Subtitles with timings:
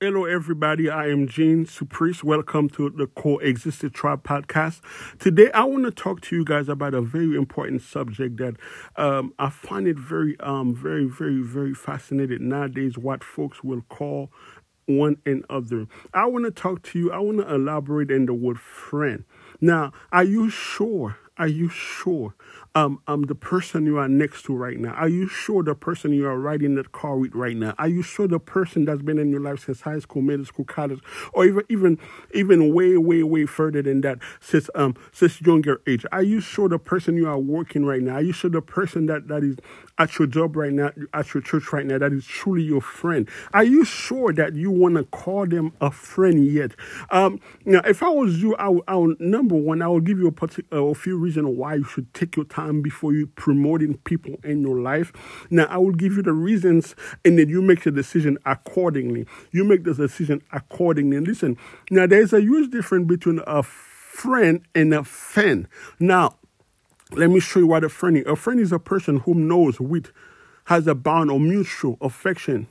[0.00, 0.88] Hello, everybody.
[0.88, 2.22] I am Gene Supris.
[2.22, 4.80] Welcome to the Coexisted Tribe podcast.
[5.18, 8.54] Today, I want to talk to you guys about a very important subject that
[8.94, 12.96] um, I find it very, um, very, very, very fascinating nowadays.
[12.96, 14.30] What folks will call
[14.86, 15.88] one another.
[16.14, 17.10] I want to talk to you.
[17.10, 19.24] I want to elaborate in the word friend.
[19.60, 21.16] Now, are you sure?
[21.38, 22.34] Are you sure
[22.74, 24.90] um, um, the person you are next to right now?
[24.92, 27.74] Are you sure the person you are riding that car with right now?
[27.78, 30.64] Are you sure the person that's been in your life since high school, middle school,
[30.64, 31.00] college,
[31.32, 31.98] or even even
[32.34, 36.04] even way, way, way further than that, since um since younger age?
[36.12, 38.14] Are you sure the person you are working right now?
[38.14, 39.56] Are you sure the person that that is
[39.98, 43.28] at your job right now, at your church right now, that is truly your friend?
[43.52, 46.72] Are you sure that you want to call them a friend yet?
[47.10, 50.18] Um, now, if I was you, I would, I would number one, I will give
[50.18, 53.26] you a, partic- uh, a few reasons why you should take your time before you
[53.26, 55.12] promoting people in your life.
[55.50, 59.26] Now, I will give you the reasons, and then you make the decision accordingly.
[59.52, 61.18] You make the decision accordingly.
[61.18, 61.58] And Listen,
[61.90, 65.68] now there's a huge difference between a friend and a fan.
[66.00, 66.38] Now,
[67.12, 68.26] let me show you what a friend is.
[68.26, 70.10] A friend is a person whom knows with,
[70.64, 72.68] has a bond of mutual affection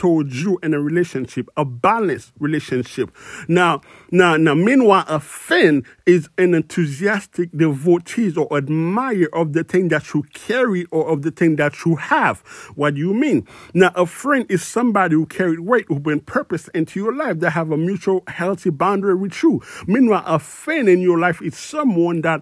[0.00, 3.14] towards you in a relationship, a balanced relationship.
[3.48, 9.88] Now, now, now, meanwhile, a fan is an enthusiastic devotee or admirer of the thing
[9.88, 12.40] that you carry or of the thing that you have.
[12.76, 13.46] What do you mean?
[13.74, 17.50] Now, a friend is somebody who carried weight, who bring purpose into your life, that
[17.50, 19.60] have a mutual healthy boundary with you.
[19.86, 22.40] Meanwhile, a fan in your life is someone that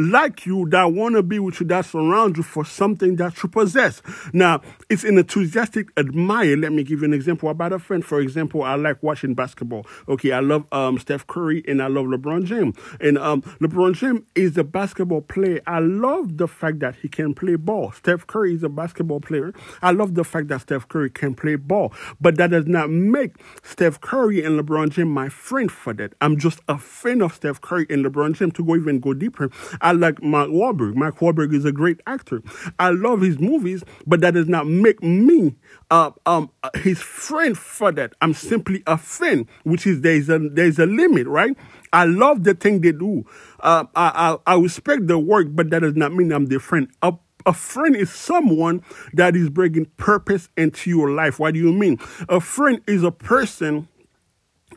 [0.00, 3.48] like you that want to be with you, that surround you for something that you
[3.48, 4.02] possess.
[4.32, 6.56] Now, it's an enthusiastic admire.
[6.56, 8.04] Let me give you an example about a friend.
[8.04, 9.86] For example, I like watching basketball.
[10.08, 12.76] Okay, I love um, Steph Curry and I love LeBron James.
[13.00, 15.60] And um, LeBron James is a basketball player.
[15.66, 17.92] I love the fact that he can play ball.
[17.92, 19.52] Steph Curry is a basketball player.
[19.82, 21.92] I love the fact that Steph Curry can play ball.
[22.20, 26.14] But that does not make Steph Curry and LeBron James my friend for that.
[26.20, 29.50] I'm just a fan of Steph Curry and LeBron James to go even go deeper.
[29.80, 30.94] I like Mark Wahlberg.
[30.94, 32.42] Mark Wahlberg is a great actor.
[32.78, 35.56] I love his movies, but that does not make me
[35.90, 38.14] uh, um, his friend for that.
[38.20, 41.56] I'm simply a friend, which is there's a there's a limit, right?
[41.92, 43.24] I love the thing they do.
[43.60, 46.88] Uh, I, I I respect the work, but that does not mean I'm their friend.
[47.02, 47.14] A
[47.46, 48.82] a friend is someone
[49.14, 51.38] that is bringing purpose into your life.
[51.38, 51.98] What do you mean?
[52.28, 53.88] A friend is a person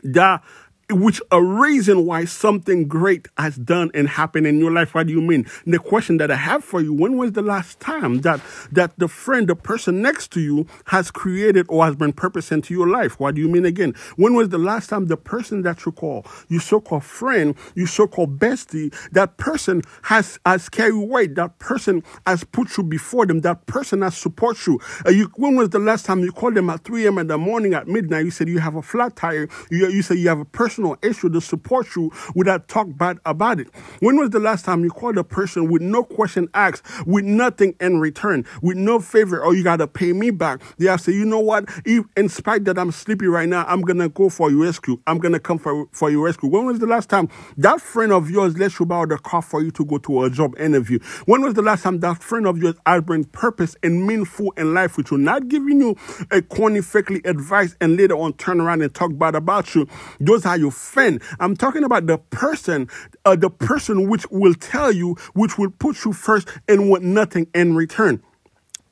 [0.02, 0.42] that
[0.90, 4.94] which a reason why something great has done and happened in your life.
[4.94, 5.46] What do you mean?
[5.64, 8.40] And the question that I have for you, when was the last time that
[8.72, 12.74] that the friend, the person next to you has created or has been purpose into
[12.74, 13.18] your life?
[13.18, 13.94] What do you mean again?
[14.16, 18.38] When was the last time the person that you call, you so-called friend, you so-called
[18.38, 23.66] bestie, that person has has carried weight, that person has put you before them, that
[23.66, 24.78] person has support you.
[25.06, 27.18] Uh, you when was the last time you called them at 3 a.m.
[27.18, 28.24] in the morning at midnight?
[28.24, 29.48] You said you have a flat tire.
[29.70, 33.18] You, you said you have a person personal issue to support you without talk bad
[33.24, 33.68] about it.
[34.00, 37.76] When was the last time you called a person with no question asked, with nothing
[37.80, 40.60] in return, with no favor, or oh, you gotta pay me back?
[40.78, 41.68] They have say, you know what?
[41.84, 45.00] In spite that I'm sleepy right now, I'm gonna go for your rescue.
[45.06, 46.48] I'm gonna come for, for your rescue.
[46.48, 49.62] When was the last time that friend of yours let you borrow the car for
[49.62, 50.98] you to go to a job interview?
[51.26, 54.74] When was the last time that friend of yours has bring purpose and meaningful in
[54.74, 55.18] life with you?
[55.18, 55.96] Not giving you
[56.32, 59.86] a corny, fakely advice and later on turn around and talk bad about you.
[60.18, 61.22] Those are your friend.
[61.40, 62.88] I'm talking about the person,
[63.24, 67.48] uh, the person which will tell you, which will put you first and want nothing
[67.54, 68.22] in return.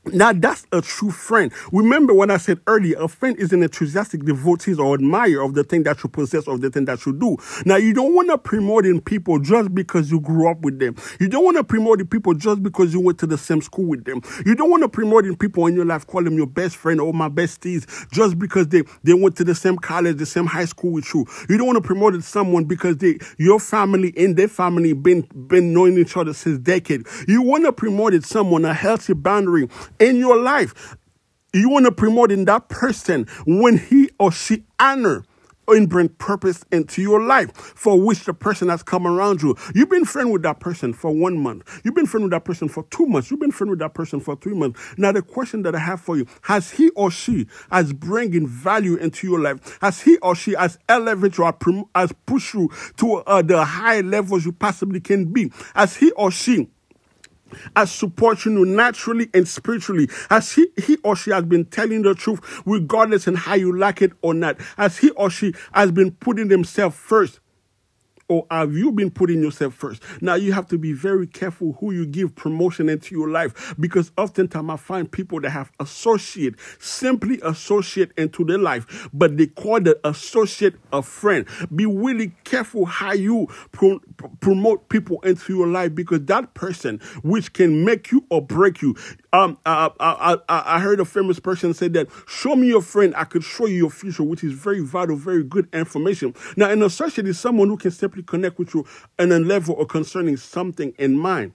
[0.06, 1.52] Now that's a true friend.
[1.70, 5.62] Remember what I said earlier, a friend is an enthusiastic devotee or admirer of the
[5.62, 7.36] thing that you possess, of the thing that you do.
[7.64, 10.96] Now you don't want to promote in people just because you grew up with them.
[11.20, 13.84] You don't want to promote in people just because you went to the same school
[13.84, 14.22] with them.
[14.44, 17.00] You don't want to promote in people in your life, call them your best friend
[17.00, 20.64] or my besties just because they, they went to the same college, the same high
[20.64, 21.24] school with you.
[21.48, 25.72] You don't want to promote someone because they, your family and their family been, been
[25.72, 27.24] knowing each other since decades.
[27.28, 29.69] You want to promote someone a healthy boundary
[30.02, 30.96] in your life.
[31.54, 35.25] You want to promote in that person when he or she honor
[35.69, 39.54] and bring purpose into your life for which the person has come around you.
[39.75, 41.81] You've been friend with that person for one month.
[41.84, 43.31] You've been friend with that person for two months.
[43.31, 44.81] You've been friend with that person for three months.
[44.96, 48.96] Now the question that I have for you, has he or she has bringing value
[48.96, 49.78] into your life?
[49.81, 54.44] Has he or she has elevated you, has pushed you to uh, the high levels
[54.44, 55.52] you possibly can be?
[55.75, 56.69] Has he or she
[57.76, 62.14] as supporting you naturally and spiritually, as he, he or she has been telling the
[62.14, 66.12] truth, regardless in how you like it or not, as he or she has been
[66.12, 67.40] putting themselves first
[68.32, 70.02] or have you been putting yourself first?
[70.23, 74.11] Now you have to be very careful who you give promotion into your life because
[74.17, 79.81] oftentimes I find people that have associate, simply associate into their life, but they call
[79.81, 81.46] the associate a friend.
[81.75, 84.00] Be really careful how you pro-
[84.40, 88.96] promote people into your life because that person, which can make you or break you.
[89.35, 93.14] Um, I, I, I, I heard a famous person say that, show me your friend,
[93.17, 96.35] I could show you your future, which is very vital, very good information.
[96.56, 98.86] Now, an associate is someone who can simply connect with you
[99.19, 101.52] on a level or concerning something in mind.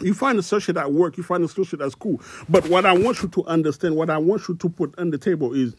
[0.00, 2.20] You find a associate at work, you find a associate at school.
[2.48, 5.18] But what I want you to understand, what I want you to put on the
[5.18, 5.74] table is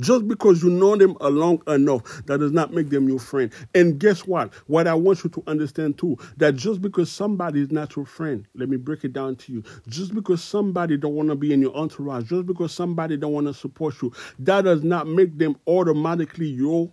[0.00, 3.52] just because you know them long enough, that does not make them your friend.
[3.74, 4.52] And guess what?
[4.66, 8.46] What I want you to understand too, that just because somebody is not your friend,
[8.54, 9.64] let me break it down to you.
[9.88, 13.46] Just because somebody don't want to be in your entourage, just because somebody don't want
[13.46, 16.90] to support you, that does not make them automatically your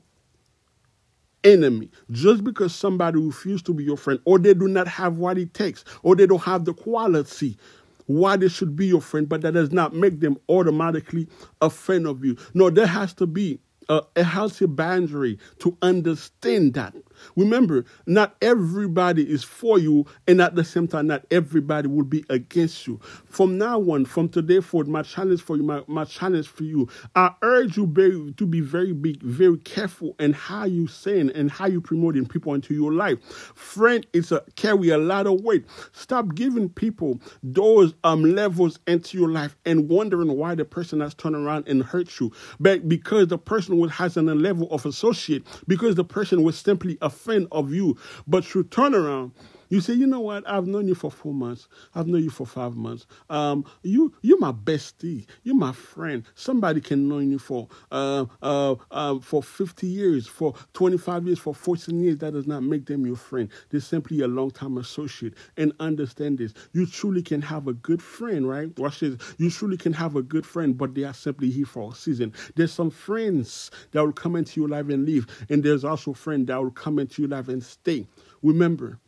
[1.43, 5.37] enemy just because somebody refuses to be your friend or they do not have what
[5.37, 7.57] it takes or they don't have the quality
[8.07, 11.27] why they should be your friend, but that does not make them automatically
[11.61, 12.37] a friend of you.
[12.53, 13.59] No, there has to be
[13.89, 16.95] a, a healthy boundary to understand that.
[17.35, 22.25] Remember, not everybody is for you, and at the same time, not everybody will be
[22.29, 22.99] against you.
[23.25, 26.87] From now on, from today forward, my challenge for you, my, my challenge for you,
[27.15, 31.49] I urge you very, to be very big, very careful in how you saying and
[31.49, 33.19] how you promoting people into your life.
[33.55, 35.65] Friend, it's a carry a lot of weight.
[35.91, 41.13] Stop giving people those um levels into your life and wondering why the person has
[41.13, 42.31] turned around and hurt you.
[42.59, 46.97] But because the person was has a level of associate, because the person was simply
[47.01, 49.31] a fan of you, but you turn around
[49.69, 50.47] you say, you know what?
[50.47, 51.67] I've known you for four months.
[51.95, 53.05] I've known you for five months.
[53.29, 55.25] Um, you you're my bestie.
[55.43, 56.23] You're my friend.
[56.35, 61.53] Somebody can know you for uh, uh, uh, for 50 years, for 25 years, for
[61.53, 62.17] 14 years.
[62.17, 63.49] That does not make them your friend.
[63.69, 65.33] They're simply a long time associate.
[65.57, 68.77] And understand this: you truly can have a good friend, right?
[68.77, 69.17] Watch this.
[69.37, 72.33] You truly can have a good friend, but they are simply here for a season.
[72.55, 76.47] There's some friends that will come into your life and leave, and there's also friends
[76.47, 78.07] that will come into your life and stay.
[78.41, 78.99] Remember,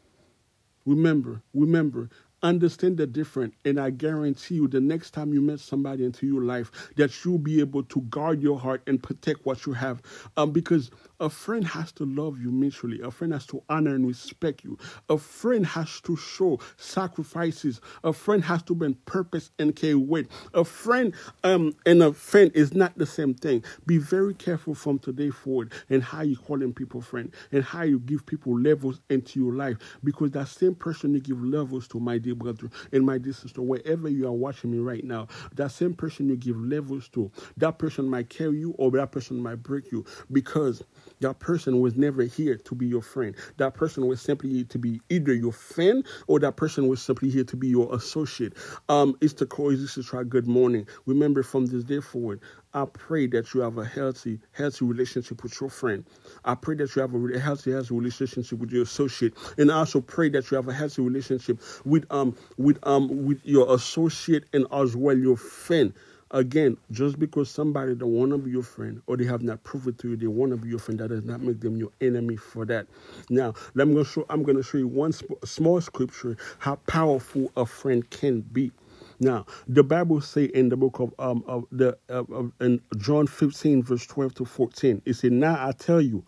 [0.86, 2.10] Remember, remember,
[2.50, 3.56] understand the difference.
[3.66, 7.38] And I guarantee you, the next time you met somebody into your life, that you'll
[7.40, 10.02] be able to guard your heart and protect what you have.
[10.38, 13.02] Um, because a friend has to love you mutually.
[13.02, 14.78] A friend has to honor and respect you.
[15.10, 17.82] A friend has to show sacrifices.
[18.04, 20.28] A friend has to bring purpose and care with.
[20.54, 21.14] A friend
[21.44, 23.64] um, and a friend is not the same thing.
[23.86, 27.84] Be very careful from today forward and how you call them people friend and how
[27.84, 29.78] you give people levels into your life.
[30.04, 33.62] Because that same person you give levels to, my dear brother and my dear sister,
[33.62, 37.80] wherever you are watching me right now, that same person you give levels to, that
[37.80, 40.84] person might carry you or that person might break you because
[41.22, 43.36] that person was never here to be your friend.
[43.58, 47.44] That person was simply to be either your friend or that person was simply here
[47.46, 48.54] to be your associate.
[48.90, 50.88] Um, it's the coexist to try good morning.
[51.06, 52.42] Remember from this day forward,
[52.76, 56.06] I pray that you have a healthy, healthy relationship with your friend.
[56.46, 60.02] I pray that you have a healthy, healthy relationship with your associate, and I also
[60.02, 64.68] pray that you have a healthy relationship with um with um with your associate and
[64.74, 65.94] as well your friend.
[66.32, 69.88] Again, just because somebody don't want to be your friend or they have not proved
[69.88, 71.92] it to you they want to be your friend, that does not make them your
[72.02, 72.88] enemy for that.
[73.30, 76.76] Now, I'm going to show I'm going to show you one sp- small scripture how
[76.88, 78.72] powerful a friend can be.
[79.20, 83.84] Now, the Bible say in the book of um of the of, in John 15
[83.84, 86.24] verse 12 to 14, it said, "Now I tell you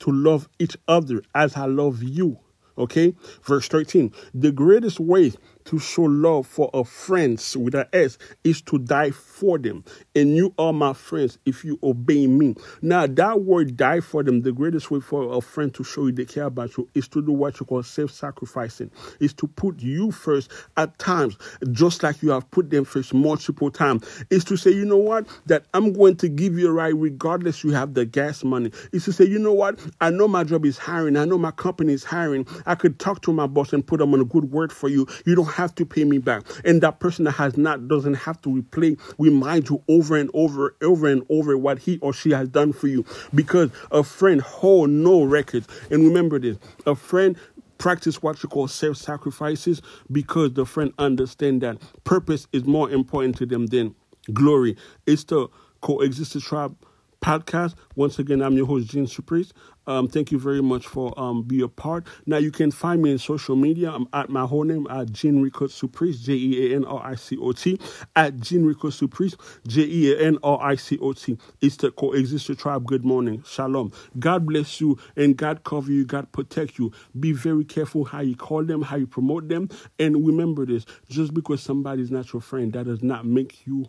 [0.00, 2.38] to love each other as I love you."
[2.78, 4.12] Okay, verse 13.
[4.34, 5.32] The greatest way
[5.66, 9.84] to show love for a friends with an S is to die for them.
[10.14, 12.54] And you are my friends if you obey me.
[12.80, 16.12] Now, that word die for them, the greatest way for a friend to show you
[16.12, 18.90] they care about you is to do what you call self sacrificing,
[19.20, 21.36] is to put you first at times,
[21.72, 24.24] just like you have put them first multiple times.
[24.30, 27.64] Is to say, you know what, that I'm going to give you a ride regardless
[27.64, 28.70] you have the gas money.
[28.92, 31.50] Is to say, you know what, I know my job is hiring, I know my
[31.50, 32.46] company is hiring.
[32.66, 35.06] I could talk to my boss and put them on a good word for you.
[35.26, 36.42] You don't have to pay me back.
[36.64, 40.74] And that person that has not doesn't have to replay, remind you over and over,
[40.82, 43.04] over and over what he or she has done for you.
[43.34, 45.68] Because a friend hold no records.
[45.90, 47.36] And remember this a friend
[47.78, 49.82] practice what you call self-sacrifices
[50.12, 53.94] because the friend understand that purpose is more important to them than
[54.32, 54.76] glory.
[55.06, 55.48] It's the
[55.80, 56.76] coexistence tribe
[57.22, 57.74] podcast.
[57.94, 59.52] Once again, I'm your host, Gene Surprise.
[59.86, 62.06] Um, thank you very much for um, be a part.
[62.26, 63.90] Now you can find me in social media.
[63.90, 67.14] I'm at my whole name at Jean Rico Surprise, J E A N R I
[67.14, 67.80] C O T,
[68.14, 69.36] at Jean Rico Surprise,
[69.66, 71.38] J E A N R I C O T.
[71.60, 72.86] It's the coexistent tribe.
[72.86, 73.92] Good morning, shalom.
[74.18, 76.04] God bless you and God cover you.
[76.04, 76.92] God protect you.
[77.18, 81.34] Be very careful how you call them, how you promote them, and remember this: just
[81.34, 83.86] because somebody's not your friend, that does not make you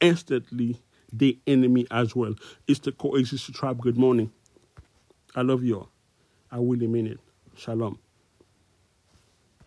[0.00, 0.80] instantly
[1.18, 2.34] the enemy as well.
[2.66, 3.80] It's the coexistent tribe.
[3.80, 4.32] Good morning.
[5.34, 5.88] I love you all.
[6.50, 7.20] I really mean it.
[7.56, 7.98] Shalom.